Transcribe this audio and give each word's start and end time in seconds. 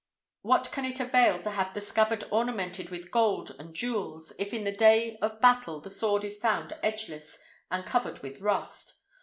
What 0.41 0.71
can 0.71 0.83
it 0.85 0.99
avail 0.99 1.41
to 1.43 1.51
have 1.51 1.75
the 1.75 1.79
scabbard 1.79 2.23
ornamented 2.31 2.89
with 2.89 3.11
gold 3.11 3.55
and 3.59 3.75
jewels, 3.75 4.33
if 4.39 4.51
in 4.51 4.63
the 4.63 4.71
day 4.71 5.15
of 5.21 5.39
battle 5.39 5.79
the 5.79 5.91
sword 5.91 6.23
is 6.23 6.39
found 6.39 6.73
edgeless, 6.81 7.37
and 7.69 7.85
covered 7.85 8.23
with 8.23 8.41
rust? 8.41 8.95